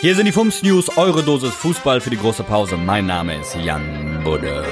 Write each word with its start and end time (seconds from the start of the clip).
Hier 0.00 0.14
sind 0.14 0.26
die 0.26 0.32
Fums 0.32 0.62
News, 0.62 0.96
eure 0.96 1.24
Dosis 1.24 1.52
Fußball 1.54 2.00
für 2.00 2.10
die 2.10 2.16
große 2.16 2.44
Pause. 2.44 2.76
Mein 2.76 3.06
Name 3.06 3.34
ist 3.34 3.56
Jan 3.56 4.20
Budde. 4.22 4.64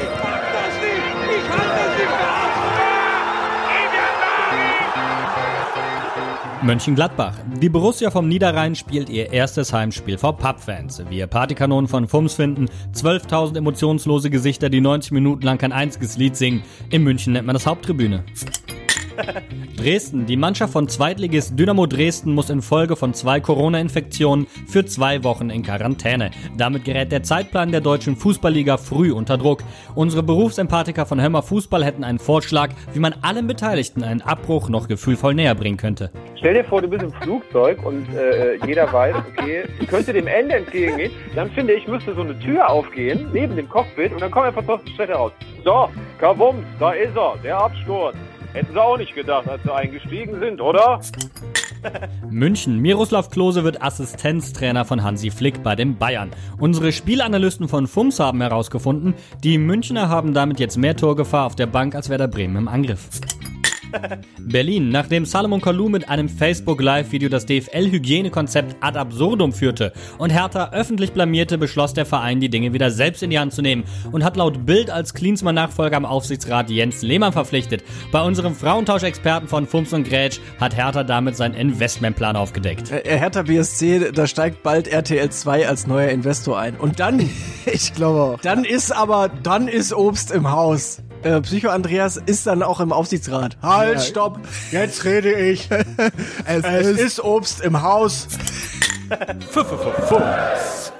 Mönchengladbach. 6.62 7.34
Die 7.60 7.68
Borussia 7.68 8.12
vom 8.12 8.28
Niederrhein 8.28 8.76
spielt 8.76 9.08
ihr 9.08 9.32
erstes 9.32 9.72
Heimspiel 9.72 10.16
vor 10.16 10.36
Pappfans. 10.36 11.02
Wir 11.10 11.26
Partykanonen 11.26 11.88
von 11.88 12.06
Fums 12.06 12.34
finden 12.34 12.66
12.000 12.94 13.58
emotionslose 13.58 14.30
Gesichter, 14.30 14.68
die 14.68 14.80
90 14.80 15.10
Minuten 15.10 15.42
lang 15.42 15.58
kein 15.58 15.72
einziges 15.72 16.16
Lied 16.16 16.36
singen. 16.36 16.62
In 16.90 17.02
München 17.02 17.32
nennt 17.32 17.46
man 17.46 17.54
das 17.54 17.66
Haupttribüne. 17.66 18.24
Dresden. 19.76 20.26
Die 20.26 20.36
Mannschaft 20.36 20.72
von 20.72 20.88
Zweitligist 20.88 21.58
Dynamo 21.58 21.86
Dresden 21.86 22.32
muss 22.32 22.50
infolge 22.50 22.96
von 22.96 23.14
zwei 23.14 23.40
Corona-Infektionen 23.40 24.46
für 24.66 24.86
zwei 24.86 25.22
Wochen 25.24 25.50
in 25.50 25.62
Quarantäne. 25.62 26.30
Damit 26.56 26.84
gerät 26.84 27.12
der 27.12 27.22
Zeitplan 27.22 27.72
der 27.72 27.80
deutschen 27.80 28.16
Fußballliga 28.16 28.76
früh 28.76 29.12
unter 29.12 29.38
Druck. 29.38 29.62
Unsere 29.94 30.22
Berufsempathiker 30.22 31.06
von 31.06 31.22
Hömmer 31.22 31.42
Fußball 31.42 31.84
hätten 31.84 32.04
einen 32.04 32.18
Vorschlag, 32.18 32.70
wie 32.92 32.98
man 33.00 33.14
allen 33.22 33.46
Beteiligten 33.46 34.02
einen 34.02 34.22
Abbruch 34.22 34.68
noch 34.68 34.88
gefühlvoll 34.88 35.34
näher 35.34 35.54
bringen 35.54 35.76
könnte. 35.76 36.10
Stell 36.36 36.54
dir 36.54 36.64
vor, 36.64 36.82
du 36.82 36.88
bist 36.88 37.02
im 37.02 37.12
Flugzeug 37.22 37.84
und 37.84 38.06
äh, 38.14 38.56
jeder 38.66 38.92
weiß, 38.92 39.16
okay, 39.32 39.64
könnte 39.88 40.12
dem 40.12 40.26
Ende 40.26 40.56
entgegengehen. 40.56 41.12
Dann 41.34 41.50
finde 41.50 41.74
ich, 41.74 41.86
müsste 41.86 42.14
so 42.14 42.22
eine 42.22 42.38
Tür 42.38 42.68
aufgehen, 42.68 43.28
neben 43.32 43.56
dem 43.56 43.68
Cockpit, 43.68 44.12
und 44.12 44.20
dann 44.20 44.30
kommt 44.30 44.46
einfach 44.46 44.64
Thorsten 44.64 44.88
Sträter 44.90 45.14
raus. 45.14 45.32
So, 45.64 45.88
Kabums, 46.18 46.64
da 46.78 46.92
ist 46.92 47.16
er, 47.16 47.34
der 47.42 47.58
Absturz. 47.58 48.16
Hätten 48.56 48.72
sie 48.72 48.80
auch 48.80 48.96
nicht 48.96 49.14
gedacht, 49.14 49.46
als 49.46 49.62
sie 49.64 49.70
eingestiegen 49.70 50.40
sind, 50.40 50.62
oder? 50.62 50.98
München. 52.30 52.80
Miroslav 52.80 53.28
Klose 53.28 53.64
wird 53.64 53.82
Assistenztrainer 53.82 54.86
von 54.86 55.02
Hansi 55.02 55.30
Flick 55.30 55.62
bei 55.62 55.76
den 55.76 55.98
Bayern. 55.98 56.30
Unsere 56.58 56.90
Spielanalysten 56.90 57.68
von 57.68 57.86
FUMS 57.86 58.18
haben 58.18 58.40
herausgefunden, 58.40 59.12
die 59.44 59.58
Münchner 59.58 60.08
haben 60.08 60.32
damit 60.32 60.58
jetzt 60.58 60.78
mehr 60.78 60.96
Torgefahr 60.96 61.44
auf 61.44 61.54
der 61.54 61.66
Bank 61.66 61.94
als 61.94 62.08
Werder 62.08 62.28
Bremen 62.28 62.56
im 62.56 62.68
Angriff. 62.68 63.10
Berlin. 64.38 64.88
Nachdem 64.90 65.24
Salomon 65.24 65.60
Kalou 65.60 65.88
mit 65.88 66.08
einem 66.08 66.28
Facebook-Live-Video 66.28 67.28
das 67.28 67.46
DFL-Hygienekonzept 67.46 68.76
ad 68.80 68.98
absurdum 68.98 69.52
führte 69.52 69.92
und 70.18 70.30
Hertha 70.30 70.70
öffentlich 70.72 71.12
blamierte, 71.12 71.58
beschloss 71.58 71.94
der 71.94 72.06
Verein, 72.06 72.40
die 72.40 72.48
Dinge 72.48 72.72
wieder 72.72 72.90
selbst 72.90 73.22
in 73.22 73.30
die 73.30 73.38
Hand 73.38 73.52
zu 73.52 73.62
nehmen 73.62 73.84
und 74.12 74.24
hat 74.24 74.36
laut 74.36 74.66
Bild 74.66 74.90
als 74.90 75.14
Klinsmann-Nachfolger 75.14 75.96
am 75.96 76.04
Aufsichtsrat 76.04 76.70
Jens 76.70 77.02
Lehmann 77.02 77.32
verpflichtet. 77.32 77.82
Bei 78.12 78.22
unserem 78.22 78.54
Frauentauschexperten 78.54 79.48
von 79.48 79.66
Fums 79.66 79.92
und 79.92 80.08
Grätsch 80.08 80.40
hat 80.60 80.76
Hertha 80.76 81.04
damit 81.04 81.36
seinen 81.36 81.54
Investmentplan 81.54 82.36
aufgedeckt. 82.36 82.90
Äh, 82.90 83.18
Hertha 83.18 83.42
BSC, 83.42 84.12
da 84.12 84.26
steigt 84.26 84.62
bald 84.62 84.88
RTL 84.88 85.30
2 85.30 85.68
als 85.68 85.86
neuer 85.86 86.08
Investor 86.10 86.58
ein. 86.58 86.76
Und 86.76 87.00
dann, 87.00 87.28
Ich 87.66 87.92
glaube 87.94 88.20
auch. 88.20 88.40
dann 88.40 88.64
ist 88.64 88.92
aber, 88.92 89.30
dann 89.42 89.68
ist 89.68 89.92
Obst 89.92 90.30
im 90.30 90.50
Haus. 90.50 91.02
Äh, 91.22 91.40
Psycho 91.40 91.68
Andreas 91.70 92.16
ist 92.24 92.46
dann 92.46 92.62
auch 92.62 92.80
im 92.80 92.92
Aufsichtsrat. 92.92 93.56
Halt, 93.62 93.94
Ja. 93.94 94.00
stopp, 94.00 94.38
jetzt 94.70 95.04
rede 95.04 95.32
ich. 95.32 95.68
Es, 96.44 96.64
Es 96.64 96.86
ist 96.86 97.00
ist 97.00 97.24
Obst 97.24 97.60
im 97.62 97.82
Haus. 97.82 98.28
Fums. 99.50 100.92